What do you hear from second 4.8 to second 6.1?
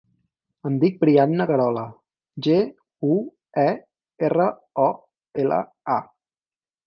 o, ela, a.